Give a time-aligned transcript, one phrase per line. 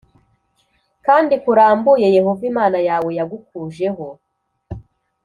[1.05, 4.07] kandi kurambuye Yehova Imana yawe yagukujeyo.